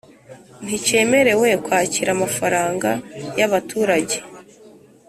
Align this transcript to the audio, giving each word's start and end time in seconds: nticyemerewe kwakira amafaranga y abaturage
nticyemerewe 0.63 1.47
kwakira 1.65 2.09
amafaranga 2.15 2.89
y 3.39 3.43
abaturage 3.47 4.17